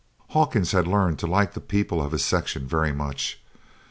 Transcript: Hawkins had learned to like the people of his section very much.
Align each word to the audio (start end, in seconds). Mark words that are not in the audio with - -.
Hawkins 0.29 0.71
had 0.71 0.87
learned 0.87 1.19
to 1.19 1.27
like 1.27 1.53
the 1.53 1.61
people 1.61 2.01
of 2.01 2.11
his 2.11 2.25
section 2.25 2.65
very 2.65 2.91
much. 2.91 3.39